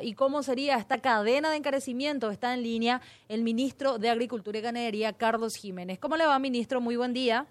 y 0.00 0.14
cómo 0.14 0.42
sería 0.42 0.76
esta 0.76 0.98
cadena 0.98 1.50
de 1.50 1.56
encarecimiento. 1.56 2.30
Está 2.30 2.54
en 2.54 2.62
línea 2.62 3.00
el 3.28 3.42
ministro 3.42 3.98
de 3.98 4.08
Agricultura 4.10 4.58
y 4.58 4.62
Ganadería, 4.62 5.12
Carlos 5.12 5.56
Jiménez. 5.56 5.98
¿Cómo 5.98 6.16
le 6.16 6.24
va, 6.24 6.38
ministro? 6.38 6.80
Muy 6.80 6.96
buen 6.96 7.12
día. 7.12 7.46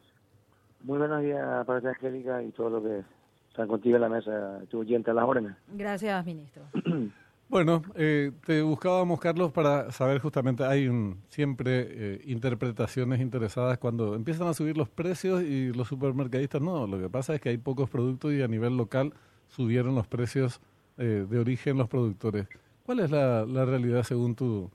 Muy 0.83 0.97
buenos 0.97 1.21
días 1.21 1.65
para 1.65 1.89
Angélica 1.89 2.41
y 2.41 2.51
todo 2.51 2.69
lo 2.69 2.83
que 2.83 3.03
están 3.49 3.67
contigo 3.67 3.97
en 3.97 4.01
la 4.01 4.09
mesa, 4.09 4.61
tu 4.69 4.79
oyente 4.79 5.11
a 5.11 5.13
las 5.13 5.25
órdenes. 5.25 5.55
Gracias, 5.67 6.25
ministro. 6.25 6.63
Bueno, 7.51 7.81
eh, 7.95 8.31
te 8.45 8.61
buscábamos, 8.61 9.19
Carlos, 9.19 9.51
para 9.51 9.91
saber 9.91 10.21
justamente, 10.21 10.63
hay 10.63 10.87
un, 10.87 11.17
siempre 11.27 11.85
eh, 11.89 12.21
interpretaciones 12.23 13.19
interesadas 13.19 13.77
cuando 13.77 14.15
empiezan 14.15 14.47
a 14.47 14.53
subir 14.53 14.77
los 14.77 14.87
precios 14.87 15.43
y 15.43 15.73
los 15.73 15.89
supermercadistas 15.89 16.61
no. 16.61 16.87
Lo 16.87 16.97
que 16.97 17.09
pasa 17.09 17.35
es 17.35 17.41
que 17.41 17.49
hay 17.49 17.57
pocos 17.57 17.89
productos 17.89 18.31
y 18.31 18.41
a 18.41 18.47
nivel 18.47 18.77
local 18.77 19.13
subieron 19.49 19.95
los 19.95 20.07
precios 20.07 20.61
eh, 20.97 21.25
de 21.29 21.39
origen 21.39 21.77
los 21.77 21.87
productores. 21.87 22.47
¿Cuál 22.85 22.99
es 22.99 23.11
la, 23.11 23.45
realidad 23.65 24.03
según 24.03 24.35
tu, 24.35 24.69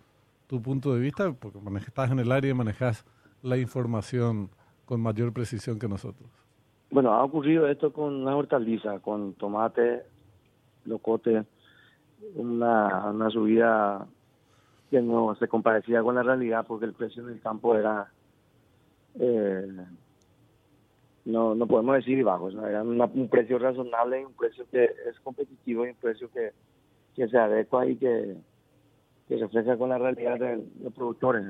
tu 0.46 0.62
punto 0.62 0.94
de 0.94 1.00
vista? 1.00 1.32
Porque 1.32 1.58
estás 1.78 2.10
en 2.10 2.18
el 2.18 2.32
área 2.32 2.50
y 2.50 2.54
manejas 2.54 3.04
la 3.42 3.56
información 3.56 4.50
con 4.84 5.00
mayor 5.00 5.32
precisión 5.32 5.78
que 5.78 5.88
nosotros. 5.88 6.28
Bueno, 6.90 7.12
ha 7.12 7.24
ocurrido 7.24 7.66
esto 7.66 7.92
con 7.92 8.24
la 8.24 8.36
hortaliza, 8.36 9.00
con 9.00 9.34
tomate, 9.34 10.04
locote, 10.84 11.44
una, 12.34 13.10
una 13.10 13.30
subida 13.30 14.06
que 14.90 15.02
no 15.02 15.34
se 15.34 15.48
comparecía 15.48 16.02
con 16.02 16.14
la 16.14 16.22
realidad 16.22 16.64
porque 16.66 16.86
el 16.86 16.92
precio 16.92 17.22
en 17.24 17.34
el 17.34 17.40
campo 17.40 17.76
era 17.76 18.10
eh, 19.18 19.66
no, 21.26 21.54
no 21.56 21.66
podemos 21.66 21.96
decir 21.96 22.22
bajo, 22.22 22.48
era 22.50 22.82
un 22.82 23.28
precio 23.28 23.58
razonable, 23.58 24.24
un 24.24 24.32
precio 24.34 24.64
que 24.70 24.84
es 24.84 25.20
competitivo 25.24 25.84
y 25.84 25.90
un 25.90 25.96
precio 25.96 26.30
que, 26.30 26.52
que 27.16 27.28
se 27.28 27.36
adecua 27.36 27.84
y 27.84 27.96
que, 27.96 28.36
que 29.28 29.36
refleja 29.36 29.76
con 29.76 29.88
la 29.88 29.98
realidad 29.98 30.38
de 30.38 30.64
los 30.82 30.92
productores. 30.94 31.44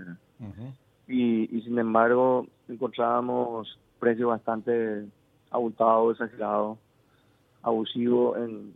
y, 1.06 1.56
y 1.56 1.62
sin 1.62 1.78
embargo 1.78 2.46
encontrábamos 2.68 3.78
precios 4.00 4.28
bastante 4.30 5.04
abultados, 5.50 6.12
exagerados, 6.20 6.78
abusivos 7.62 8.38
en, 8.38 8.74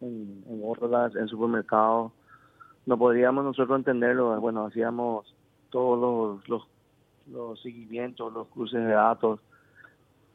en, 0.00 0.44
en 0.48 1.18
en 1.18 1.28
supermercados. 1.28 2.12
No 2.86 2.96
podríamos 2.96 3.44
nosotros 3.44 3.78
entenderlo, 3.78 4.40
bueno, 4.40 4.66
hacíamos 4.66 5.34
todos 5.70 5.98
los, 5.98 6.48
los, 6.48 6.68
los 7.32 7.60
seguimientos, 7.60 8.32
los 8.32 8.46
cruces 8.46 8.80
de 8.80 8.92
datos, 8.92 9.40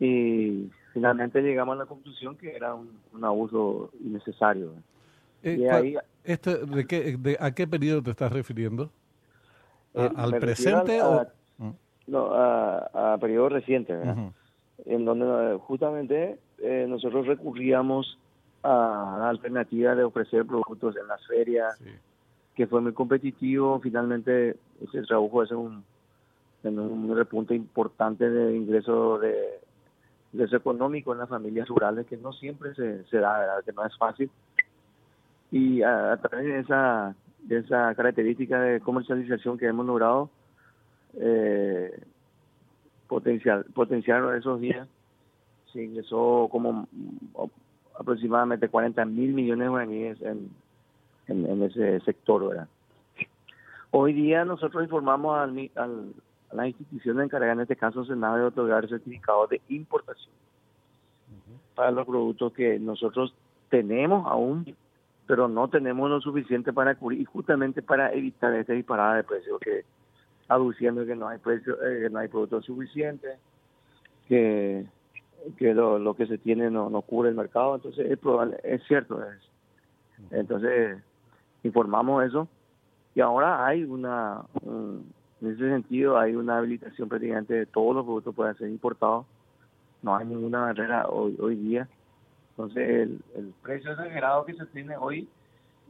y 0.01 0.67
finalmente 0.93 1.43
llegamos 1.43 1.75
a 1.75 1.79
la 1.79 1.85
conclusión 1.85 2.35
que 2.35 2.55
era 2.55 2.73
un, 2.73 3.23
abuso 3.23 3.91
innecesario. 4.03 4.73
Eh, 5.43 5.57
de 6.25 6.87
qué, 6.87 7.37
¿A 7.39 7.51
qué 7.51 7.67
periodo 7.67 8.01
te 8.01 8.09
estás 8.09 8.31
refiriendo? 8.31 8.89
Eh, 9.93 10.09
¿Al 10.15 10.31
presente 10.39 11.01
o...? 11.03 11.25
No, 12.07 12.33
a, 12.33 13.15
periodo 13.21 13.49
reciente, 13.49 13.93
en 14.85 15.05
donde 15.05 15.25
eh, 15.25 15.57
justamente 15.61 16.39
nosotros 16.87 17.27
recurríamos 17.27 18.17
a 18.63 19.17
la 19.19 19.29
alternativa 19.29 19.93
de 19.93 20.03
ofrecer 20.03 20.45
productos 20.45 20.97
en 20.97 21.07
las 21.07 21.25
ferias, 21.27 21.79
que 22.55 22.65
fue 22.65 22.81
muy 22.81 22.93
competitivo, 22.93 23.79
finalmente 23.79 24.57
se 24.91 25.03
tradujo 25.03 25.43
eso 25.43 25.59
un, 25.59 25.83
en 26.63 26.79
un 26.79 27.15
repunte 27.15 27.53
importante 27.53 28.27
de 28.29 28.57
ingreso 28.57 29.19
de 29.19 29.61
ingreso 30.33 30.55
económico 30.55 31.11
en 31.13 31.19
las 31.19 31.29
familias 31.29 31.67
rurales 31.67 32.05
que 32.07 32.17
no 32.17 32.31
siempre 32.33 32.73
se, 32.75 33.03
se 33.05 33.17
da, 33.17 33.39
¿verdad? 33.39 33.63
que 33.65 33.73
no 33.73 33.85
es 33.85 33.97
fácil. 33.97 34.29
Y 35.51 35.81
a, 35.81 36.17
través 36.17 36.45
de 36.45 36.59
esa, 36.59 37.15
de 37.43 37.57
esa 37.57 37.93
característica 37.95 38.59
de 38.61 38.79
comercialización 38.79 39.57
que 39.57 39.67
hemos 39.67 39.85
logrado, 39.85 40.29
eh, 41.15 42.01
potencial, 43.07 43.65
potenciar 43.73 44.23
esos 44.35 44.61
días, 44.61 44.87
se 45.73 45.83
ingresó 45.83 46.47
como 46.49 46.87
aproximadamente 47.99 48.69
40 48.69 49.03
mil 49.05 49.33
millones 49.33 49.65
de 49.65 49.69
guaraníes 49.69 50.21
en, 50.21 50.49
en, 51.27 51.63
ese 51.63 51.99
sector. 52.01 52.47
¿verdad? 52.47 52.67
Hoy 53.91 54.13
día 54.13 54.45
nosotros 54.45 54.83
informamos 54.83 55.37
al, 55.37 55.71
al, 55.75 56.13
la 56.53 56.67
institución 56.67 57.21
encargada, 57.21 57.53
en 57.53 57.61
este 57.61 57.75
caso 57.75 58.05
Senado, 58.05 58.37
de 58.37 58.43
otorgar 58.43 58.87
certificados 58.87 59.49
de 59.49 59.61
importación 59.69 60.33
para 61.75 61.91
los 61.91 62.05
productos 62.05 62.53
que 62.53 62.77
nosotros 62.79 63.33
tenemos 63.69 64.27
aún, 64.27 64.75
pero 65.25 65.47
no 65.47 65.69
tenemos 65.69 66.09
lo 66.09 66.19
suficiente 66.19 66.73
para 66.73 66.95
cubrir 66.95 67.21
y 67.21 67.25
justamente 67.25 67.81
para 67.81 68.11
evitar 68.13 68.53
esta 68.53 68.73
disparada 68.73 69.15
de 69.15 69.23
precios 69.23 69.59
que 69.59 69.85
aduciendo 70.47 71.05
que 71.05 71.15
no 71.15 71.27
hay 71.27 71.37
precio, 71.37 71.81
eh, 71.81 72.09
no 72.11 72.19
hay 72.19 72.27
productos 72.27 72.65
suficientes, 72.65 73.39
que 74.27 74.85
que 75.57 75.73
lo, 75.73 76.13
que 76.13 76.27
se 76.27 76.37
tiene 76.37 76.69
no, 76.69 76.89
no 76.89 77.01
cubre 77.01 77.29
el 77.29 77.35
mercado, 77.35 77.75
entonces 77.75 78.09
es 78.09 78.17
probable, 78.17 78.59
es 78.63 78.83
cierto, 78.83 79.19
es. 79.23 79.39
entonces 80.31 81.01
informamos 81.63 82.25
eso. 82.25 82.47
Y 83.13 83.21
ahora 83.21 83.65
hay 83.65 83.83
una 83.83 84.41
en 85.41 85.51
ese 85.51 85.69
sentido 85.69 86.17
hay 86.17 86.35
una 86.35 86.57
habilitación 86.57 87.09
prácticamente 87.09 87.53
de 87.53 87.65
todos 87.65 87.95
los 87.95 88.05
productos 88.05 88.35
pueden 88.35 88.55
ser 88.57 88.69
importados. 88.69 89.25
No 90.01 90.15
hay 90.15 90.25
ninguna 90.25 90.61
barrera 90.61 91.07
hoy, 91.07 91.55
día. 91.55 91.87
Entonces 92.51 92.89
el, 92.89 93.21
el 93.35 93.53
precio 93.61 93.91
exagerado 93.91 94.45
que 94.45 94.53
se 94.53 94.65
tiene 94.67 94.95
hoy 94.97 95.27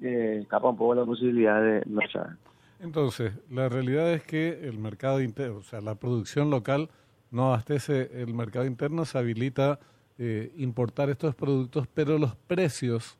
eh, 0.02 0.40
escapa 0.42 0.70
un 0.70 0.78
poco 0.78 0.96
la 0.96 1.06
posibilidad 1.06 1.62
de 1.62 1.84
nuestra. 1.86 2.38
Entonces, 2.80 3.34
la 3.50 3.70
realidad 3.70 4.12
es 4.12 4.24
que 4.24 4.68
el 4.68 4.80
mercado 4.80 5.22
interno, 5.22 5.58
o 5.58 5.64
sea, 5.64 5.82
la 5.82 5.96
producción 5.96 6.50
local 6.50 6.90
no 7.30 7.50
abastece 7.50 8.10
el 8.22 8.34
mercado 8.34 8.66
interno, 8.66 9.06
se 9.06 9.18
habilita 9.18 9.80
eh, 10.18 10.52
importar 10.58 11.10
estos 11.10 11.36
productos, 11.36 11.88
pero 11.94 12.18
los 12.18 12.36
precios 12.36 13.18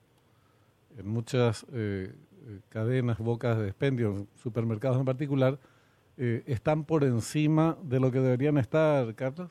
en 0.98 1.08
muchas 1.08 1.66
eh, 1.72 2.12
cadenas, 2.70 3.20
bocas 3.20 3.60
de 3.60 3.68
expendio, 3.68 4.26
supermercados 4.36 4.98
en 4.98 5.06
particular, 5.06 5.60
eh, 6.24 6.44
están 6.46 6.84
por 6.84 7.04
encima 7.04 7.76
de 7.82 8.00
lo 8.00 8.12
que 8.12 8.20
deberían 8.20 8.60
estar, 8.60 9.12
Carlos? 9.16 9.50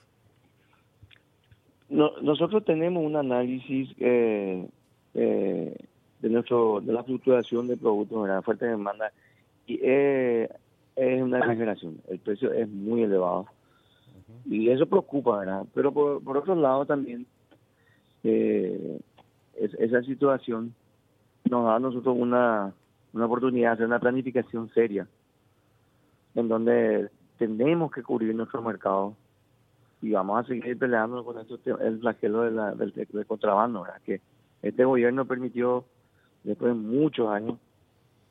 No, 1.88 2.12
nosotros 2.22 2.64
tenemos 2.64 3.04
un 3.04 3.16
análisis 3.16 3.88
eh, 3.98 4.68
eh, 5.14 5.76
de 6.20 6.28
nuestro 6.28 6.80
de 6.80 6.92
la 6.92 7.02
fluctuación 7.02 7.66
de 7.66 7.76
productos, 7.76 8.28
la 8.28 8.40
fuerte 8.42 8.66
demanda, 8.66 9.10
y 9.66 9.80
es 9.82 10.48
una 10.94 11.40
exageración. 11.40 12.00
El 12.08 12.20
precio 12.20 12.52
es 12.52 12.68
muy 12.68 13.02
elevado 13.02 13.46
y 14.48 14.68
eso 14.68 14.86
preocupa, 14.86 15.38
¿verdad? 15.38 15.64
Pero 15.74 15.90
por, 15.90 16.22
por 16.22 16.36
otro 16.36 16.54
lado 16.54 16.86
también 16.86 17.26
esa 18.22 20.02
situación 20.04 20.72
nos 21.50 21.64
da 21.64 21.74
a 21.74 21.80
nosotros 21.80 22.16
una, 22.16 22.72
una 23.12 23.26
oportunidad 23.26 23.70
de 23.70 23.74
hacer 23.74 23.86
una 23.86 23.98
planificación 23.98 24.70
seria 24.72 25.08
en 26.34 26.48
donde 26.48 27.10
tenemos 27.38 27.90
que 27.90 28.02
cubrir 28.02 28.34
nuestro 28.34 28.62
mercado 28.62 29.16
y 30.02 30.12
vamos 30.12 30.44
a 30.44 30.48
seguir 30.48 30.78
peleando 30.78 31.24
con 31.24 31.38
esto, 31.38 31.58
el 31.80 32.00
flagelo 32.00 32.42
de 32.42 32.50
la, 32.50 32.74
del, 32.74 32.92
contrabando, 33.26 33.86
que 34.04 34.20
este 34.62 34.84
gobierno 34.84 35.26
permitió, 35.26 35.84
después 36.42 36.72
de 36.72 36.78
muchos 36.78 37.28
años, 37.28 37.58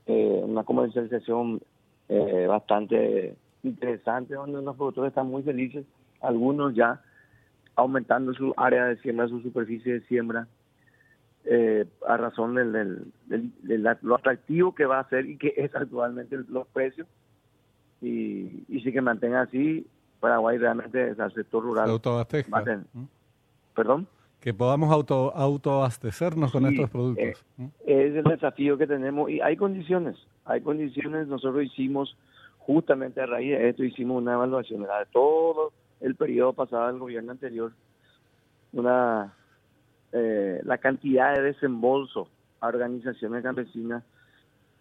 eh, 0.08 0.42
una 0.44 0.64
comercialización 0.64 1.62
eh, 2.08 2.48
bastante 2.48 3.36
interesante, 3.62 4.34
donde 4.34 4.62
los 4.62 4.76
productores 4.76 5.09
están 5.09 5.28
muy 5.28 5.44
felices, 5.44 5.86
algunos 6.22 6.74
ya 6.74 7.02
aumentando 7.76 8.34
su 8.34 8.54
área 8.58 8.86
de 8.86 8.98
siembra, 8.98 9.28
su 9.28 9.42
superficie 9.42 9.94
de 9.94 10.02
siembra, 10.02 10.48
eh, 11.46 11.86
a 12.08 12.18
razón 12.18 12.56
del, 12.56 12.74
del, 13.28 13.52
del, 13.62 13.98
lo 14.02 14.16
atractivo 14.16 14.76
que 14.76 14.86
va 14.86 15.00
a 15.00 15.09
ser 15.09 15.26
y 15.26 15.38
que 15.38 15.54
es 15.56 15.73
actualmente 15.73 16.38
los 16.50 16.68
precios 16.68 17.08
y, 18.01 18.63
y 18.67 18.81
si 18.81 18.91
que 18.91 19.01
mantenga 19.01 19.41
así, 19.41 19.85
Paraguay 20.19 20.57
realmente 20.57 21.11
es 21.11 21.19
el 21.19 21.34
sector 21.34 21.63
rural. 21.63 21.90
Autoabastezca. 21.90 22.63
¿Perdón? 23.75 24.07
Que 24.40 24.53
podamos 24.53 24.91
auto, 24.91 25.34
autoabastecernos 25.35 26.51
con 26.51 26.66
estos 26.66 26.90
productos. 26.90 27.46
Eh, 27.57 27.73
es 27.85 28.16
el 28.16 28.23
desafío 28.23 28.78
que 28.78 28.87
tenemos 28.87 29.29
y 29.29 29.41
hay 29.41 29.57
condiciones, 29.57 30.16
hay 30.46 30.61
condiciones. 30.61 31.28
Nosotros 31.28 31.63
hicimos, 31.63 32.17
justamente 32.59 33.22
a 33.22 33.25
raíz 33.25 33.51
de 33.51 33.69
esto, 33.69 33.84
hicimos 33.84 34.22
una 34.22 34.34
evaluación 34.34 34.81
de 34.81 34.87
todo 35.11 35.73
el 35.99 36.16
periodo 36.16 36.53
pasado 36.53 36.87
del 36.87 36.99
gobierno 36.99 37.31
anterior, 37.31 37.73
una 38.72 39.34
eh, 40.13 40.61
la 40.63 40.78
cantidad 40.78 41.35
de 41.35 41.41
desembolso 41.43 42.29
a 42.61 42.67
organizaciones 42.67 43.43
campesinas 43.43 44.03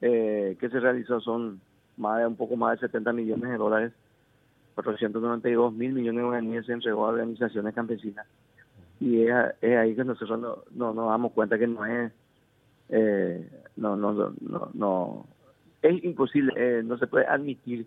eh, 0.00 0.56
que 0.60 0.68
se 0.70 0.80
realizó 0.80 1.20
son 1.20 1.60
más 1.98 2.20
de 2.20 2.26
un 2.26 2.36
poco 2.36 2.56
más 2.56 2.80
de 2.80 2.86
70 2.86 3.12
millones 3.12 3.50
de 3.50 3.56
dólares, 3.56 3.92
492 4.74 5.72
mil 5.72 5.92
millones 5.92 6.20
de 6.20 6.26
guaraníes 6.26 6.66
se 6.66 6.72
entregó 6.72 7.06
a 7.06 7.10
organizaciones 7.10 7.74
campesinas. 7.74 8.26
Y 9.00 9.22
es, 9.22 9.34
ahí 9.62 9.94
que 9.94 10.04
nosotros 10.04 10.40
no, 10.40 10.58
no 10.72 10.94
nos 10.94 11.10
damos 11.10 11.32
cuenta 11.32 11.58
que 11.58 11.66
no 11.66 11.84
es 11.84 12.12
eh, 12.88 13.48
no, 13.76 13.96
no, 13.96 14.12
no, 14.40 14.70
no, 14.72 15.26
es 15.82 16.04
imposible, 16.04 16.52
eh, 16.56 16.82
no 16.82 16.98
se 16.98 17.06
puede 17.06 17.26
admitir 17.26 17.86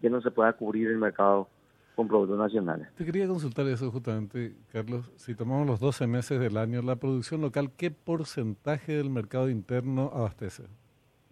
que 0.00 0.10
no 0.10 0.20
se 0.20 0.30
pueda 0.30 0.52
cubrir 0.54 0.88
el 0.88 0.98
mercado 0.98 1.48
con 1.94 2.08
productos 2.08 2.38
nacionales. 2.38 2.88
Te 2.94 3.04
quería 3.04 3.26
consultar 3.26 3.66
eso 3.66 3.90
justamente, 3.90 4.54
Carlos. 4.72 5.12
Si 5.16 5.34
tomamos 5.34 5.66
los 5.66 5.80
12 5.80 6.06
meses 6.06 6.40
del 6.40 6.56
año, 6.56 6.80
la 6.82 6.96
producción 6.96 7.40
local, 7.40 7.72
¿qué 7.76 7.90
porcentaje 7.90 8.92
del 8.92 9.10
mercado 9.10 9.50
interno 9.50 10.10
abastece? 10.14 10.64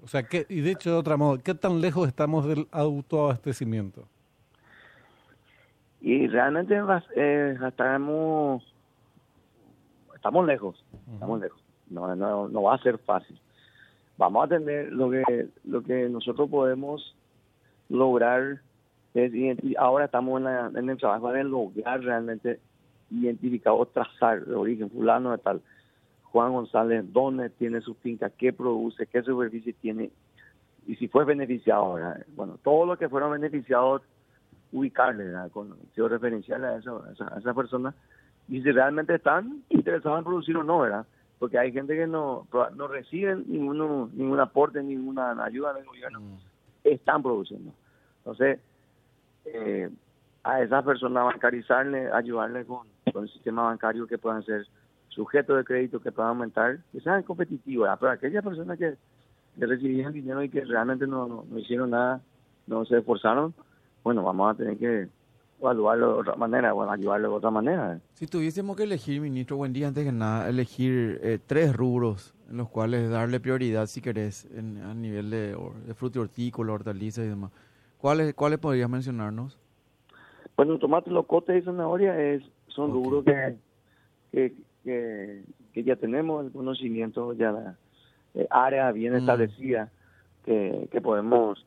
O 0.02 0.08
sea, 0.08 0.22
¿qué, 0.22 0.46
y 0.48 0.60
de 0.60 0.72
hecho, 0.72 0.90
de 0.90 0.96
otra 0.96 1.16
modo, 1.16 1.38
¿qué 1.38 1.54
tan 1.54 1.80
lejos 1.80 2.08
estamos 2.08 2.46
del 2.46 2.68
autoabastecimiento? 2.70 4.06
Y 6.00 6.28
realmente 6.28 6.76
eh, 7.16 7.58
estamos, 7.66 8.62
estamos 10.14 10.46
lejos, 10.46 10.84
estamos 11.12 11.40
lejos. 11.40 11.60
No, 11.88 12.14
no, 12.14 12.48
no 12.48 12.62
va 12.62 12.74
a 12.74 12.82
ser 12.82 12.98
fácil. 12.98 13.40
Vamos 14.18 14.44
a 14.44 14.48
tener 14.48 14.92
lo 14.92 15.10
que, 15.10 15.48
lo 15.64 15.82
que 15.82 16.08
nosotros 16.08 16.48
podemos 16.48 17.14
lograr 17.88 18.60
ahora 19.78 20.06
estamos 20.06 20.42
en, 20.42 20.88
el 20.88 20.98
trabajo 20.98 21.32
de 21.32 21.44
lograr 21.44 22.00
realmente 22.00 22.60
identificar 23.10 23.72
o 23.72 23.86
trazar 23.86 24.44
de 24.44 24.54
origen 24.54 24.90
fulano 24.90 25.32
de 25.32 25.38
tal. 25.38 25.62
Juan 26.30 26.52
González, 26.52 27.04
dónde 27.12 27.50
tiene 27.50 27.80
su 27.80 27.94
finca, 27.94 28.30
qué 28.30 28.52
produce, 28.52 29.06
qué 29.06 29.22
superficie 29.22 29.72
tiene 29.74 30.10
y 30.86 30.94
si 30.96 31.08
fue 31.08 31.24
beneficiado. 31.24 31.82
ahora 31.82 32.24
Bueno, 32.34 32.58
todos 32.62 32.86
los 32.86 32.98
que 32.98 33.08
fueron 33.08 33.32
beneficiados, 33.32 34.02
ubicarle 34.72 35.32
con 35.52 35.76
referencial 35.96 36.64
a, 36.64 36.76
eso, 36.76 37.02
a, 37.04 37.38
esa, 37.38 37.54
persona 37.54 37.94
y 38.48 38.62
si 38.62 38.70
realmente 38.70 39.14
están 39.14 39.62
interesados 39.68 40.18
en 40.18 40.24
producir 40.24 40.56
o 40.56 40.64
no, 40.64 40.80
¿verdad? 40.80 41.06
Porque 41.38 41.58
hay 41.58 41.72
gente 41.72 41.94
que 41.94 42.06
no, 42.06 42.46
no 42.74 42.88
reciben 42.88 43.44
ninguno, 43.46 44.10
ningún 44.14 44.40
aporte, 44.40 44.82
ninguna 44.82 45.42
ayuda 45.44 45.74
del 45.74 45.84
gobierno, 45.84 46.20
mm. 46.20 46.38
están 46.84 47.22
produciendo. 47.22 47.72
Entonces, 48.18 48.60
eh, 49.46 49.90
a 50.42 50.62
esas 50.62 50.84
personas 50.84 51.24
bancarizarle, 51.24 52.10
ayudarle 52.12 52.64
con, 52.64 52.86
el 53.04 53.28
sistema 53.30 53.62
bancario 53.62 54.06
que 54.06 54.18
puedan 54.18 54.42
ser 54.44 54.66
sujetos 55.16 55.56
de 55.56 55.64
crédito 55.64 55.98
que 55.98 56.12
puedan 56.12 56.30
aumentar, 56.30 56.78
que 56.92 57.00
sean 57.00 57.22
competitivos. 57.22 57.88
Pero 57.98 58.12
aquellas 58.12 58.44
personas 58.44 58.78
que, 58.78 58.94
que 59.58 59.66
recibían 59.66 60.12
dinero 60.12 60.42
y 60.42 60.50
que 60.50 60.64
realmente 60.64 61.06
no, 61.06 61.44
no, 61.50 61.58
hicieron 61.58 61.90
nada, 61.90 62.20
no 62.66 62.84
se 62.84 62.98
esforzaron, 62.98 63.54
bueno, 64.04 64.22
vamos 64.22 64.54
a 64.54 64.56
tener 64.56 64.76
que 64.76 65.08
evaluarlo 65.58 66.14
de 66.14 66.20
otra 66.20 66.36
manera, 66.36 66.72
bueno, 66.72 66.92
ayudarlo 66.92 67.30
de 67.30 67.34
otra 67.34 67.50
manera. 67.50 67.98
Si 68.12 68.26
tuviésemos 68.26 68.76
que 68.76 68.82
elegir, 68.82 69.20
ministro, 69.20 69.56
buen 69.56 69.72
día, 69.72 69.88
antes 69.88 70.04
que 70.04 70.12
nada, 70.12 70.48
elegir 70.48 71.18
eh, 71.22 71.38
tres 71.44 71.74
rubros 71.74 72.34
en 72.50 72.58
los 72.58 72.68
cuales 72.68 73.10
darle 73.10 73.40
prioridad, 73.40 73.86
si 73.86 74.02
querés, 74.02 74.46
en, 74.54 74.82
a 74.82 74.94
nivel 74.94 75.30
de, 75.30 75.56
de 75.86 75.94
fruto 75.94 76.18
y 76.18 76.22
hortícola, 76.22 76.74
hortalizas 76.74 77.24
y 77.24 77.28
demás. 77.28 77.50
¿Cuáles, 77.98 78.34
¿Cuáles 78.34 78.58
podrías 78.58 78.90
mencionarnos? 78.90 79.58
Bueno, 80.56 80.78
tomate, 80.78 81.10
locote 81.10 81.56
y 81.56 81.62
zanahoria 81.62 82.18
es, 82.20 82.42
son 82.68 82.92
rubros 82.92 83.24
que, 83.24 83.56
que, 84.32 84.54
ya 85.74 85.96
tenemos 85.96 86.44
el 86.44 86.52
conocimiento, 86.52 87.32
ya 87.32 87.52
la 87.52 87.76
eh, 88.34 88.46
área 88.50 88.92
bien 88.92 89.14
mm. 89.14 89.16
establecida 89.16 89.90
que, 90.44 90.88
que 90.90 91.00
podemos 91.00 91.64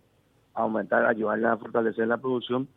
aumentar, 0.54 1.06
ayudarle 1.06 1.48
a 1.48 1.58
fortalecer 1.58 2.08
la 2.08 2.18
producción 2.18 2.68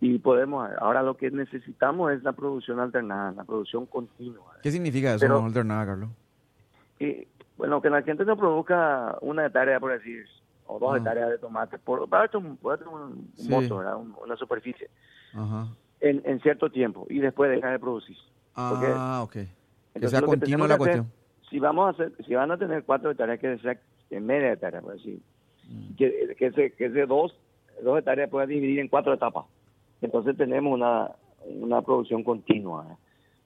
y 0.00 0.18
podemos, 0.18 0.68
ahora 0.80 1.02
lo 1.02 1.16
que 1.16 1.30
necesitamos 1.30 2.12
es 2.12 2.22
la 2.22 2.32
producción 2.32 2.80
alternada, 2.80 3.32
la 3.32 3.44
producción 3.44 3.86
continua. 3.86 4.52
¿Qué 4.62 4.70
significa 4.70 5.14
eso, 5.14 5.44
alternada, 5.44 5.86
Carlos? 5.86 6.10
Y, 6.98 7.26
bueno, 7.56 7.80
que 7.80 7.90
la 7.90 8.02
gente 8.02 8.24
no 8.24 8.36
produzca 8.36 9.16
una 9.20 9.46
hectárea, 9.46 9.80
por 9.80 9.92
decir, 9.92 10.26
o 10.66 10.78
dos 10.78 10.96
hectáreas 10.98 11.30
de 11.30 11.38
tomate 11.38 11.78
por, 11.78 12.08
para 12.08 12.30
un, 12.36 12.58
un 12.62 14.14
una 14.22 14.36
superficie 14.36 14.88
En, 16.00 16.22
en, 16.24 16.40
cierto 16.40 16.70
tiempo 16.70 17.06
y 17.08 17.20
después 17.20 17.50
dejar 17.50 17.72
de 17.72 17.78
producir. 17.78 18.16
Ah, 18.54 19.22
ok. 19.24 19.36
Que 20.00 20.08
sea 20.08 20.22
continua 20.22 20.68
la 20.68 20.78
cuestión. 20.78 21.10
si 21.48 21.58
vamos 21.58 21.86
a 21.86 21.90
hacer, 21.90 22.12
si 22.26 22.34
van 22.34 22.50
a 22.50 22.58
tener 22.58 22.84
cuatro 22.84 23.10
hectáreas, 23.10 23.38
que 23.38 23.58
sea 23.58 23.78
en 24.10 24.26
media 24.26 24.52
hectárea, 24.52 24.80
por 24.80 24.94
decir, 24.94 25.20
mm. 25.68 25.94
que, 25.96 26.34
que, 26.38 26.46
ese, 26.46 26.72
que 26.72 26.86
ese 26.86 27.06
dos, 27.06 27.36
dos 27.82 27.98
hectáreas 27.98 28.30
pueda 28.30 28.46
dividir 28.46 28.80
en 28.80 28.88
cuatro 28.88 29.14
etapas. 29.14 29.46
Entonces 30.00 30.36
tenemos 30.36 30.72
una, 30.72 31.10
una 31.46 31.82
producción 31.82 32.22
continua. 32.22 32.98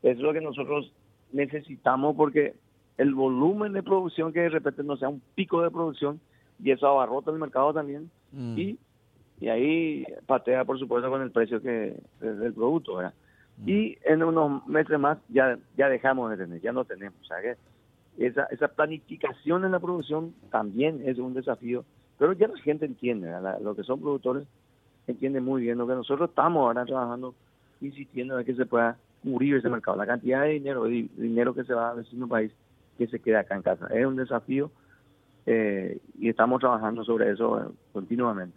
Eso 0.02 0.12
es 0.12 0.19
lo 0.19 0.32
que 0.32 0.40
nosotros 0.40 0.93
necesitamos 1.32 2.16
porque 2.16 2.54
el 2.96 3.14
volumen 3.14 3.72
de 3.72 3.82
producción 3.82 4.32
que 4.32 4.40
de 4.40 4.49
repente 4.49 4.82
no 4.82 4.96
sea 4.96 5.08
un 5.08 5.22
pico 5.34 5.62
de 5.62 5.70
producción 5.70 6.20
y 6.62 6.72
eso 6.72 6.87
abarrota 6.87 7.31
el 7.31 7.38
mercado 7.38 7.72
también 7.72 8.11
mm. 8.32 8.58
y, 8.58 8.78
y 9.40 9.49
ahí 9.49 10.04
patea 10.26 10.64
por 10.64 10.78
supuesto 10.78 11.08
con 11.08 11.22
el 11.22 11.31
precio 11.31 11.62
que 11.62 11.96
del 12.20 12.54
producto 12.54 12.96
¿verdad? 12.96 13.14
Y 13.66 13.99
en 14.05 14.22
unos 14.22 14.66
meses 14.66 14.99
más 14.99 15.19
ya 15.28 15.58
ya 15.76 15.88
dejamos 15.88 16.31
de 16.31 16.37
tener 16.37 16.60
ya 16.60 16.72
no 16.72 16.84
tenemos 16.84 17.19
o 17.20 17.25
sea 17.25 17.40
que 17.43 17.56
esa 18.25 18.44
esa 18.44 18.69
planificación 18.69 19.64
en 19.64 19.72
la 19.72 19.81
producción 19.81 20.34
también 20.50 21.02
es 21.05 21.19
un 21.19 21.34
desafío 21.34 21.84
pero 22.19 22.32
ya 22.32 22.49
la 22.49 22.58
gente 22.58 22.87
entiende 22.87 23.28
lo 23.60 23.75
que 23.75 23.82
son 23.82 24.00
productores 24.00 24.46
entiende 25.08 25.40
muy 25.40 25.62
bien 25.62 25.78
lo 25.78 25.87
que 25.88 25.94
nosotros 25.94 26.31
estamos 26.31 26.60
ahora 26.60 26.84
trabajando 26.84 27.34
insistiendo 27.81 28.38
en 28.38 28.46
que 28.46 28.55
se 28.55 28.66
pueda 28.66 28.96
cubrir 29.25 29.56
ese 29.56 29.69
mercado 29.69 29.96
la 29.96 30.06
cantidad 30.06 30.43
de 30.43 30.50
dinero 30.50 30.84
dinero 30.84 31.52
que 31.52 31.64
se 31.64 31.75
va 31.75 31.90
al 31.90 31.99
vecino 31.99 32.28
país 32.28 32.52
que 32.96 33.08
se 33.08 33.19
queda 33.19 33.40
acá 33.40 33.56
en 33.56 33.62
casa 33.62 33.88
es 33.88 34.06
un 34.06 34.16
desafío 34.16 34.70
eh, 35.50 35.99
y 36.19 36.28
estamos 36.28 36.61
trabajando 36.61 37.02
sobre 37.04 37.31
eso 37.32 37.58
eh, 37.58 37.64
continuamente. 37.94 38.54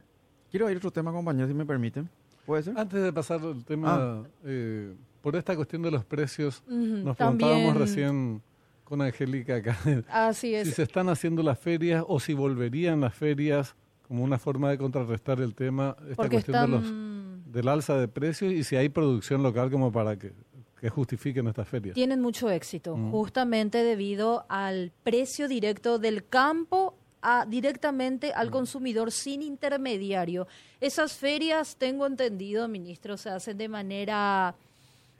Quiero 0.50 0.70
ir 0.70 0.76
otro 0.76 0.92
tema, 0.92 1.14
compañero, 1.14 1.48
si 1.48 1.54
me 1.54 1.66
permiten. 1.66 2.10
¿Puede 2.46 2.64
ser? 2.64 2.78
Antes 2.78 3.02
de 3.02 3.14
pasar 3.14 3.42
al 3.42 3.64
tema, 3.64 3.96
ah. 3.96 4.24
eh, 4.44 4.96
por 5.22 5.36
esta 5.36 5.56
cuestión 5.56 5.82
de 5.82 5.92
los 5.92 6.04
precios, 6.06 6.64
nos 6.68 7.16
preguntábamos 7.16 7.78
recién 7.78 8.42
con 8.84 9.02
Angélica 9.02 9.56
acá 9.56 9.78
Así 10.10 10.54
es. 10.54 10.68
si 10.68 10.74
se 10.74 10.84
están 10.84 11.08
haciendo 11.08 11.44
las 11.44 11.58
ferias 11.58 12.04
o 12.08 12.20
si 12.20 12.34
volverían 12.34 13.00
las 13.00 13.14
ferias 13.14 13.76
como 14.06 14.24
una 14.24 14.38
forma 14.38 14.70
de 14.70 14.78
contrarrestar 14.78 15.40
el 15.40 15.56
tema, 15.56 15.96
esta 16.10 16.28
cuestión 16.28 16.62
de 16.62 16.68
los, 16.68 17.54
del 17.54 17.68
alza 17.70 17.96
de 17.96 18.10
precios 18.10 18.52
y 18.52 18.66
si 18.66 18.76
hay 18.76 18.90
producción 18.90 19.44
local 19.44 19.72
como 19.72 19.92
para 19.92 20.18
que 20.18 20.34
que 20.82 20.90
justifiquen 20.90 21.48
estas 21.48 21.68
ferias. 21.68 21.94
Tienen 21.94 22.22
mucho 22.22 22.50
éxito, 22.50 22.98
justamente 23.12 23.84
debido 23.84 24.48
al 24.50 24.92
precio 25.04 25.48
directo 25.48 26.00
del 26.00 26.26
campo 26.28 26.91
a, 27.22 27.46
directamente 27.46 28.34
al 28.34 28.50
consumidor 28.52 29.12
sin 29.12 29.42
intermediario. 29.42 30.48
Esas 30.80 31.14
ferias, 31.14 31.76
tengo 31.76 32.06
entendido, 32.06 32.68
ministro, 32.68 33.18
se 33.18 33.30
hacen 33.30 33.58
de 33.58 33.68
manera 33.68 34.56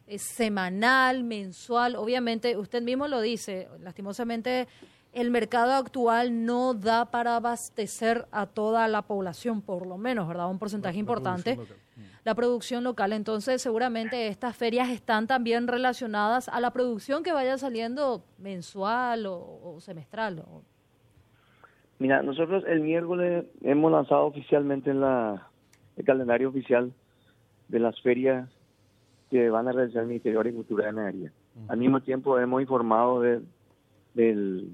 eh, 0.08 0.18
semanal, 0.18 1.24
mensual. 1.24 1.96
Obviamente, 1.96 2.58
usted 2.58 2.82
mismo 2.82 3.08
lo 3.08 3.22
dice, 3.22 3.68
lastimosamente 3.82 4.68
el 5.14 5.30
mercado 5.30 5.74
actual 5.74 6.46
no 6.46 6.74
da 6.74 7.06
para 7.06 7.36
abastecer 7.36 8.28
a 8.32 8.46
toda 8.46 8.88
la 8.88 9.02
población, 9.02 9.62
por 9.62 9.86
lo 9.86 9.98
menos, 9.98 10.28
¿verdad? 10.28 10.50
Un 10.50 10.60
porcentaje 10.60 10.98
importante. 10.98 11.58
Mm. 11.58 12.02
La 12.24 12.36
producción 12.36 12.84
local. 12.84 13.12
Entonces, 13.14 13.62
seguramente 13.62 14.28
estas 14.28 14.56
ferias 14.56 14.90
están 14.90 15.28
también 15.28 15.68
relacionadas 15.68 16.48
a 16.48 16.60
la 16.60 16.72
producción 16.72 17.24
que 17.24 17.34
vaya 17.34 17.58
saliendo 17.58 18.24
mensual 18.38 19.26
o, 19.28 19.78
semestral. 19.82 20.46
Mira, 22.02 22.24
nosotros 22.24 22.64
el 22.68 22.82
miércoles 22.82 23.46
hemos 23.62 23.92
lanzado 23.92 24.26
oficialmente 24.26 24.90
en 24.90 25.02
la, 25.02 25.48
el 25.96 26.04
calendario 26.04 26.50
oficial 26.50 26.92
de 27.68 27.80
las 27.80 28.02
ferias 28.02 28.50
que 29.30 29.52
van 29.52 29.68
a 29.68 29.72
realizar 29.72 30.02
el 30.02 30.08
Ministerio 30.08 30.40
de 30.40 30.50
Agricultura 30.50 30.82
y 30.82 30.86
Ganadería. 30.88 31.32
Al 31.68 31.78
mismo 31.78 32.02
tiempo 32.02 32.40
hemos 32.40 32.60
informado 32.60 33.22
de, 33.22 33.42
del 34.16 34.72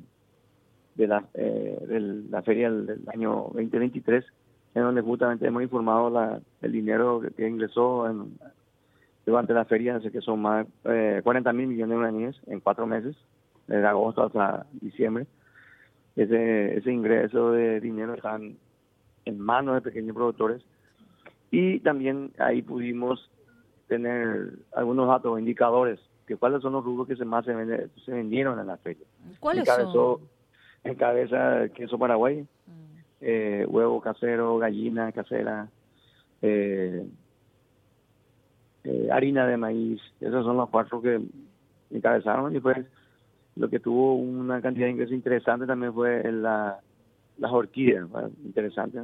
de 0.96 1.07
la, 1.07 1.25
eh, 1.34 1.77
de 1.86 2.00
la 2.29 2.41
feria 2.43 2.72
del, 2.72 3.01
año 3.13 3.50
2023, 3.55 4.24
en 4.75 4.84
donde 4.84 5.01
justamente 5.01 5.46
hemos 5.48 5.63
informado 5.63 6.10
la, 6.10 6.39
el 6.62 6.72
dinero 6.72 7.22
que, 7.36 7.46
ingresó 7.46 8.10
en, 8.10 8.38
durante 9.25 9.53
la 9.53 9.65
feria, 9.65 10.00
que 10.00 10.22
son 10.22 10.43
más 10.43 10.65
eh, 10.86 11.19
40 11.25 11.51
mil 11.51 11.67
millones 11.67 11.89
de 11.89 11.96
guaraníes 11.98 12.36
en 12.48 12.62
cuatro 12.62 12.88
meses, 12.88 13.17
desde 13.67 13.86
agosto 13.86 14.24
hasta 14.24 14.65
diciembre. 14.79 15.27
Ese, 16.17 16.77
ese 16.77 16.91
ingreso 16.91 17.51
de 17.53 17.79
dinero 17.79 18.15
está 18.15 18.36
en 18.36 19.39
manos 19.39 19.75
de 19.75 19.81
pequeños 19.81 20.15
productores 20.15 20.62
y 21.51 21.79
también 21.79 22.31
ahí 22.39 22.62
pudimos 22.62 23.29
tener 23.88 24.53
algunos 24.75 25.07
datos, 25.07 25.39
indicadores, 25.39 26.00
que 26.25 26.36
cuáles 26.36 26.62
son 26.62 26.74
los 26.74 26.83
rubros 26.83 27.07
que 27.07 27.15
se 27.15 27.24
más 27.24 27.45
se, 27.45 27.53
se 28.03 28.12
vendieron 28.12 28.59
en 28.59 28.67
la 28.67 28.77
feria. 28.77 29.05
¿Cuáles 29.39 29.67
son? 29.67 30.19
en 30.83 30.95
cabeza 30.95 31.67
queso 31.74 31.97
paraguay, 31.97 32.41
mm. 32.41 32.97
eh, 33.21 33.65
huevo 33.67 34.00
casero, 34.00 34.57
gallina 34.57 35.12
casera, 35.12 35.67
eh, 36.41 37.05
eh, 38.83 39.09
harina 39.12 39.47
de 39.47 39.57
maíz. 39.57 40.01
Esos 40.21 40.45
son 40.45 40.57
los 40.57 40.69
cuatro 40.69 41.01
que 41.01 41.19
encabezaron 41.91 42.55
y 42.55 42.59
pues 42.59 42.77
Lo 43.58 43.70
que 43.70 43.80
tuvo 43.80 44.16
una 44.16 44.62
cantidad 44.62 44.86
de 44.86 44.92
ingresos 44.92 45.14
interesante 45.14 45.66
también 45.66 45.94
fue 45.94 46.22
en 46.22 46.44
la, 46.44 46.80
las 47.38 47.52
orquídeas, 47.52 48.08
interesante. 48.44 49.02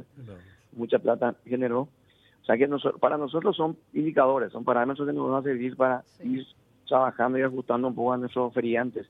Mucha 0.72 0.98
plata 0.98 1.34
generó. 1.44 1.80
O 1.80 2.46
sea 2.46 2.56
que 2.58 2.68
para 3.00 3.16
nosotros 3.16 3.56
son 3.56 3.76
indicadores, 3.92 4.52
son 4.52 4.64
parámetros 4.64 5.06
que 5.08 5.14
nos 5.14 5.30
van 5.30 5.40
a 5.40 5.42
servir 5.42 5.76
para 5.76 6.04
ir 6.22 6.46
trabajando 6.86 7.38
y 7.38 7.42
ajustando 7.42 7.88
un 7.88 7.94
poco 7.94 8.12
a 8.12 8.18
nuestros 8.18 8.52
feriantes 8.52 9.06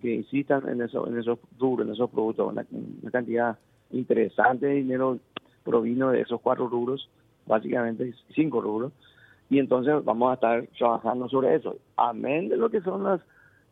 que 0.00 0.14
insistan 0.14 0.68
en, 0.68 0.80
eso, 0.82 1.06
en 1.06 1.18
esos 1.18 1.38
rubros, 1.58 1.86
en 1.86 1.92
esos 1.92 2.10
productos. 2.10 2.50
Una, 2.50 2.64
una 3.02 3.10
cantidad 3.10 3.58
interesante 3.90 4.66
de 4.66 4.74
dinero 4.74 5.18
provino 5.64 6.10
de 6.10 6.22
esos 6.22 6.40
cuatro 6.40 6.66
rubros, 6.68 7.08
básicamente 7.46 8.14
cinco 8.34 8.60
rubros 8.60 8.92
y 9.52 9.58
entonces 9.58 10.02
vamos 10.02 10.30
a 10.30 10.34
estar 10.34 10.66
trabajando 10.78 11.28
sobre 11.28 11.54
eso. 11.54 11.76
Amén 11.96 12.48
de 12.48 12.56
lo 12.56 12.70
que 12.70 12.80
son 12.80 13.04
las 13.04 13.20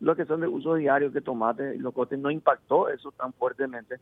lo 0.01 0.15
que 0.15 0.25
son 0.25 0.41
de 0.41 0.47
uso 0.47 0.75
diario 0.75 1.11
que 1.11 1.21
tomate 1.21 1.75
y 1.75 1.79
locote 1.79 2.17
no 2.17 2.31
impactó 2.31 2.89
eso 2.89 3.11
tan 3.11 3.33
fuertemente 3.33 3.99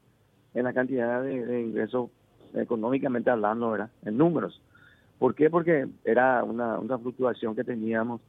en 0.54 0.64
la 0.64 0.74
cantidad 0.74 1.22
de, 1.22 1.62
ingresos 1.62 2.10
económicamente 2.54 3.30
hablando, 3.30 3.72
¿verdad? 3.72 3.92
En 4.04 4.18
números. 4.18 4.60
¿Por 5.20 5.36
qué? 5.36 5.50
Porque 5.50 5.88
era 6.06 6.44
una, 6.44 6.80
una 6.80 6.98
fluctuación 6.98 7.56
que 7.56 7.66
teníamos 7.66 8.22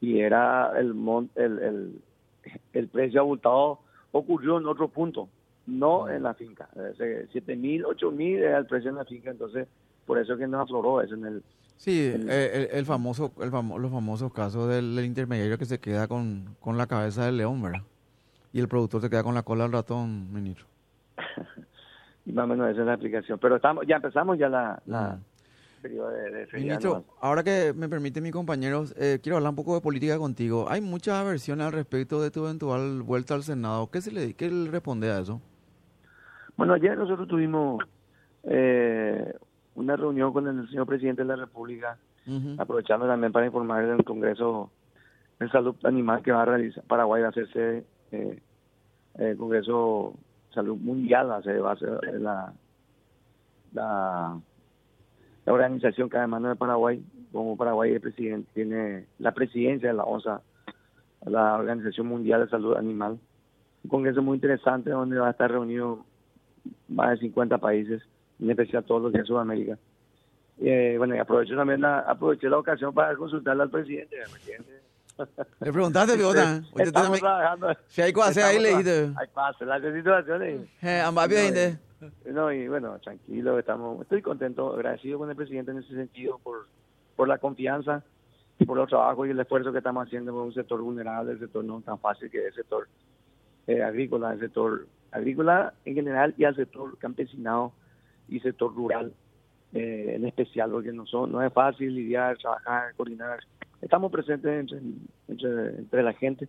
y 0.00 0.20
era 0.20 0.78
el, 0.78 0.94
el, 1.36 1.58
el, 1.58 2.02
el 2.74 2.88
precio 2.88 3.20
abultado 3.20 3.80
ocurrió 4.12 4.58
en 4.58 4.66
otro 4.66 4.88
punto, 4.88 5.28
no 5.66 6.08
en 6.08 6.22
la 6.22 6.34
finca. 6.34 6.68
Siete 7.32 7.56
mil, 7.56 7.86
ocho 7.86 8.10
mil 8.10 8.38
era 8.38 8.58
el 8.58 8.66
precio 8.66 8.90
en 8.90 8.96
la 8.96 9.04
finca, 9.06 9.30
entonces 9.30 9.66
por 10.06 10.18
eso 10.18 10.36
que 10.36 10.46
nos 10.46 10.62
afloró 10.62 11.00
eso 11.00 11.14
en 11.14 11.24
el 11.24 11.42
Sí, 11.76 12.12
eh, 12.14 12.68
el, 12.72 12.84
famoso, 12.86 13.32
el 13.40 13.50
los 13.50 13.90
famosos 13.90 14.32
casos 14.32 14.68
del, 14.68 15.04
intermediario 15.04 15.58
que 15.58 15.66
se 15.66 15.78
queda 15.78 16.08
con, 16.08 16.56
con, 16.60 16.78
la 16.78 16.86
cabeza 16.86 17.26
del 17.26 17.36
león, 17.36 17.62
¿verdad? 17.62 17.82
Y 18.52 18.60
el 18.60 18.68
productor 18.68 19.02
se 19.02 19.10
queda 19.10 19.22
con 19.22 19.34
la 19.34 19.42
cola 19.42 19.64
del 19.64 19.72
ratón, 19.72 20.32
ministro. 20.32 20.66
y 22.24 22.32
más 22.32 22.44
o 22.44 22.48
menos 22.48 22.70
esa 22.70 22.80
es 22.80 22.86
la 22.86 22.94
aplicación. 22.94 23.38
Pero 23.38 23.56
estamos, 23.56 23.86
ya 23.86 23.96
empezamos 23.96 24.38
ya 24.38 24.48
la, 24.48 24.82
la 24.86 25.18
de, 25.82 26.48
Ministro, 26.54 27.04
ahora 27.20 27.42
que 27.42 27.72
me 27.74 27.88
permite 27.88 28.20
mi 28.20 28.30
compañeros, 28.30 28.94
eh, 28.98 29.18
quiero 29.22 29.36
hablar 29.36 29.50
un 29.50 29.56
poco 29.56 29.74
de 29.74 29.80
política 29.80 30.18
contigo. 30.18 30.66
Hay 30.68 30.80
muchas 30.80 31.14
aversiones 31.14 31.66
al 31.66 31.72
respecto 31.72 32.20
de 32.22 32.30
tu 32.30 32.44
eventual 32.44 33.02
vuelta 33.02 33.34
al 33.34 33.42
Senado. 33.42 33.90
¿Qué 33.90 34.00
se 34.00 34.10
le, 34.10 34.34
qué 34.34 34.50
le 34.50 34.70
responde 34.70 35.10
a 35.10 35.20
eso? 35.20 35.40
Bueno, 36.56 36.74
ayer 36.74 36.96
nosotros 36.96 37.28
tuvimos 37.28 37.84
eh, 38.44 39.32
una 39.76 39.94
reunión 39.96 40.32
con 40.32 40.46
el 40.48 40.68
señor 40.68 40.86
presidente 40.86 41.22
de 41.22 41.28
la 41.28 41.36
República, 41.36 41.98
aprovechando 42.58 43.06
también 43.06 43.32
para 43.32 43.46
informar 43.46 43.86
del 43.86 44.04
Congreso 44.04 44.70
de 45.38 45.48
Salud 45.48 45.76
Animal 45.84 46.22
que 46.22 46.32
va 46.32 46.42
a 46.42 46.46
realizar, 46.46 46.82
Paraguay 46.84 47.22
va 47.22 47.28
a 47.28 47.30
hacerse 47.30 47.84
eh, 48.10 48.40
el 49.18 49.36
Congreso 49.36 50.14
Salud 50.52 50.76
Mundial, 50.76 51.30
va 51.30 51.36
a 51.36 51.42
ser, 51.42 51.62
va 51.62 51.72
a 51.72 51.76
ser 51.76 52.20
la, 52.20 52.52
la, 53.74 54.40
organización 55.44 56.08
que 56.10 56.16
además 56.16 56.42
de 56.42 56.56
Paraguay, 56.56 57.04
como 57.30 57.56
Paraguay 57.56 57.92
el 57.92 58.00
presidente 58.00 58.48
tiene 58.54 59.06
la 59.18 59.32
presidencia 59.32 59.88
de 59.88 59.94
la 59.94 60.04
OSA, 60.04 60.40
la 61.26 61.54
Organización 61.54 62.08
Mundial 62.08 62.40
de 62.40 62.50
Salud 62.50 62.76
Animal, 62.76 63.18
un 63.84 63.90
congreso 63.90 64.22
muy 64.22 64.36
interesante 64.36 64.90
donde 64.90 65.18
va 65.18 65.28
a 65.28 65.32
estar 65.32 65.50
reunido 65.50 66.04
más 66.88 67.10
de 67.10 67.18
50 67.18 67.58
países 67.58 68.02
en 68.40 68.50
especial 68.50 68.84
todos 68.84 69.02
los 69.02 69.12
días 69.12 69.24
de 69.24 69.28
Sudamérica. 69.28 69.78
Eh, 70.58 70.94
bueno, 70.98 71.14
y 71.14 71.18
aprovecho 71.18 71.54
también 71.54 71.80
la, 71.80 72.00
aproveché 72.00 72.48
la 72.48 72.58
ocasión 72.58 72.94
para 72.94 73.14
consultarle 73.16 73.64
al 73.64 73.70
presidente. 73.70 74.16
Le 75.60 75.72
preguntaste. 75.72 76.14
Estamos 76.76 77.20
trabajando. 77.20 77.68
Si 77.88 78.02
hay 78.02 78.12
cosas 78.12 78.38
ahí, 78.38 78.58
le 78.58 78.70
dijiste. 78.70 79.12
Hay 79.16 79.28
cosas, 79.28 79.60
las 79.62 79.82
situaciones. 79.82 80.68
Eh, 80.82 81.00
ambas 81.00 81.28
bien, 81.28 81.78
no, 82.26 82.52
y 82.52 82.68
bueno, 82.68 82.98
tranquilo, 82.98 83.58
estamos, 83.58 84.02
estoy 84.02 84.20
contento, 84.20 84.74
agradecido 84.74 85.18
con 85.18 85.30
el 85.30 85.36
presidente 85.36 85.70
en 85.70 85.78
ese 85.78 85.94
sentido 85.94 86.38
por, 86.42 86.66
por 87.16 87.26
la 87.26 87.38
confianza 87.38 88.02
y 88.58 88.66
por 88.66 88.76
los 88.76 88.88
trabajos 88.88 89.26
y 89.26 89.30
el 89.30 89.40
esfuerzo 89.40 89.72
que 89.72 89.78
estamos 89.78 90.06
haciendo 90.06 90.32
con 90.32 90.42
un 90.42 90.54
sector 90.54 90.80
vulnerable, 90.82 91.32
el 91.32 91.38
sector 91.38 91.64
no 91.64 91.80
tan 91.80 91.98
fácil 91.98 92.30
que 92.30 92.38
es 92.38 92.46
el 92.48 92.54
sector 92.54 92.86
eh, 93.66 93.82
agrícola, 93.82 94.32
el 94.32 94.40
sector 94.40 94.86
agrícola 95.10 95.72
en 95.86 95.94
general 95.94 96.34
y 96.36 96.44
al 96.44 96.54
sector 96.54 96.98
campesinado 96.98 97.72
y 98.28 98.40
sector 98.40 98.74
rural 98.74 99.12
eh, 99.72 100.14
en 100.16 100.26
especial, 100.26 100.70
porque 100.70 100.92
no, 100.92 101.06
son, 101.06 101.32
no 101.32 101.42
es 101.42 101.52
fácil 101.52 101.94
lidiar, 101.94 102.38
trabajar, 102.38 102.94
coordinar. 102.96 103.40
Estamos 103.82 104.10
presentes 104.10 104.70
entre, 105.28 105.78
entre, 105.78 106.02
la 106.02 106.12
gente 106.14 106.48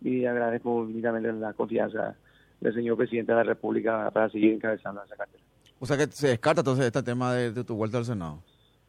y 0.00 0.24
agradezco 0.24 0.82
infinitamente 0.82 1.32
la 1.32 1.52
confianza 1.52 2.16
del 2.60 2.74
señor 2.74 2.96
presidente 2.96 3.32
de 3.32 3.38
la 3.38 3.44
República 3.44 4.10
para 4.10 4.28
seguir 4.30 4.54
encabezando 4.54 5.02
esa 5.04 5.16
cartera. 5.16 5.42
O 5.78 5.86
sea 5.86 5.96
que 5.96 6.06
se 6.08 6.28
descarta 6.28 6.62
entonces 6.62 6.86
este 6.86 7.02
tema 7.02 7.32
de, 7.32 7.64
tu 7.64 7.76
vuelta 7.76 7.98
al 7.98 8.04
Senado. 8.04 8.42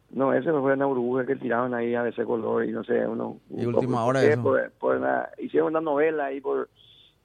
No, 0.10 0.34
ese 0.34 0.50
fue 0.52 0.74
una 0.74 0.88
burbuja 0.88 1.26
que 1.28 1.36
tiraban 1.36 1.76
ahí 1.76 1.94
a 1.94 2.02
veces 2.02 2.26
color 2.26 2.66
y 2.66 2.72
no 2.72 2.84
sé, 2.84 3.06
uno... 3.06 3.38
Y 3.56 3.66
última 3.66 4.04
hora 4.04 4.24
eso. 4.24 4.42
Por, 4.80 5.00
hicieron 5.38 5.70
una 5.70 5.82
novela 5.82 6.26
ahí 6.26 6.42
por 6.42 6.70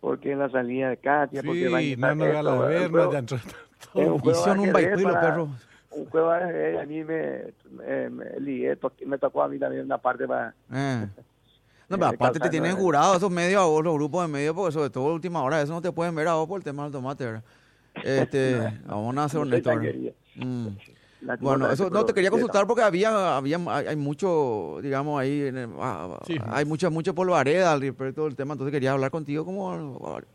porque 0.05 0.37
la 0.37 0.51
salida 0.51 0.91
de 0.91 0.99
Katia, 0.99 1.41
sí, 1.41 1.47
porque 1.47 1.69
va 1.71 1.79
a 1.79 2.15
no, 2.15 2.27
no, 2.27 2.43
la 2.43 2.59
verna, 2.67 3.09
ya 3.11 3.23
un 3.95 4.31
Hicieron 4.31 4.61
un 4.61 4.73
baile 4.73 4.97
los 4.97 5.17
perros. 5.17 5.49
Un 5.91 6.07
juego 6.07 6.33
de 6.33 6.81
a 6.81 6.87
mí 6.87 7.05
me, 7.05 7.55
me, 7.71 8.11
me, 8.11 8.77
me, 9.07 9.19
tocó 9.19 9.43
a 9.43 9.49
mí 9.49 9.59
también 9.59 9.85
una 9.85 9.99
parte 9.99 10.27
para... 10.27 10.55
Eh. 10.73 11.07
No, 11.87 11.99
pero 11.99 12.09
aparte 12.13 12.41
te 12.41 12.49
tienen 12.49 12.75
jurado 12.77 13.15
esos 13.15 13.31
medios 13.31 13.61
a 13.61 13.67
vos, 13.67 13.85
los 13.85 13.95
grupos 13.95 14.23
de 14.23 14.33
medios, 14.33 14.55
porque 14.55 14.73
sobre 14.73 14.89
todo 14.89 15.13
última 15.13 15.43
hora, 15.43 15.61
eso 15.61 15.75
no 15.75 15.83
te 15.83 15.93
pueden 15.93 16.15
ver 16.15 16.29
a 16.29 16.35
vos 16.35 16.49
por 16.49 16.59
el 16.59 16.65
tema 16.65 16.85
del 16.85 16.93
tomate, 16.93 17.27
¿verdad? 17.27 17.43
Este, 18.03 18.59
vamos 18.87 19.17
a 19.19 19.29
ser 19.29 19.41
honestos. 19.41 19.75
Mm. 20.37 20.69
Bueno, 21.41 21.71
eso 21.71 21.89
no 21.91 22.05
te 22.05 22.13
quería 22.13 22.31
consultar 22.31 22.67
porque 22.67 22.83
había, 22.83 23.37
había, 23.37 23.59
hay, 23.75 23.97
mucho, 23.97 24.79
digamos, 24.83 25.21
ahí, 25.21 25.51
ah, 25.81 26.19
hay 26.49 26.65
mucha, 26.65 26.91
mucha 26.91 27.13
polvareda 27.13 27.73
al 27.73 27.81
respecto 27.81 28.25
del 28.25 28.37
tema, 28.37 28.53
entonces 28.53 28.73
quería 28.73 28.93
hablar 28.93 29.11
contigo 29.11 29.45
como 29.45 29.71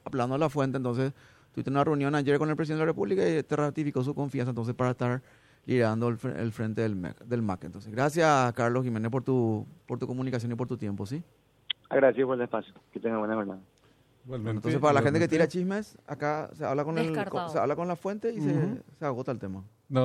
hablando 0.04 0.36
de 0.36 0.40
la 0.40 0.50
fuente, 0.50 0.78
entonces 0.78 1.14
tuviste 1.52 1.70
una 1.70 1.84
reunión 1.84 2.16
ayer 2.16 2.38
con 2.38 2.50
el 2.50 2.56
presidente 2.56 2.80
de 2.80 2.86
la 2.86 2.92
República 2.92 3.28
y 3.28 3.44
te 3.44 3.56
ratificó 3.56 4.04
su 4.04 4.14
confianza 4.14 4.52
entonces 4.52 4.76
para 4.76 4.92
estar 4.92 5.22
liderando 5.66 6.08
el, 6.08 6.18
frente 6.52 6.82
del, 6.82 7.14
del 7.26 7.42
MAC. 7.42 7.66
Entonces, 7.66 7.92
gracias 7.92 8.54
Carlos 8.54 8.84
Jiménez 8.84 9.12
por 9.12 9.24
tu, 9.24 9.68
por 9.86 10.00
tu 10.00 10.08
comunicación 10.08 10.52
y 10.52 10.56
por 10.56 10.68
tu 10.68 10.78
tiempo, 10.78 11.06
¿sí? 11.06 11.24
Gracias 11.90 12.26
por 12.26 12.36
el 12.36 12.42
espacio. 12.42 12.74
Que 12.92 13.00
tenga 13.00 13.18
buena 13.18 13.36
jornada. 13.36 13.60
entonces, 14.52 14.80
para 14.80 14.94
la 14.94 15.02
gente 15.02 15.20
que 15.20 15.28
tira 15.28 15.48
chismes, 15.48 15.98
acá 16.08 16.50
se 16.54 16.66
habla 16.66 16.84
con, 16.84 16.98
el, 16.98 17.14
se 17.14 17.60
habla 17.60 17.76
con 17.76 17.88
la 17.88 17.96
fuente 17.96 18.32
y 18.32 18.42
se, 18.42 18.82
se 18.98 19.06
agota 19.06 19.32
el 19.32 19.40
tema. 19.40 19.64
No. 19.90 19.98